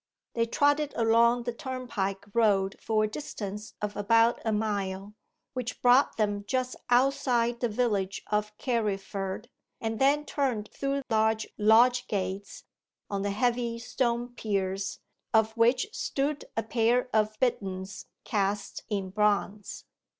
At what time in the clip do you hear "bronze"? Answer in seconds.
19.11-19.85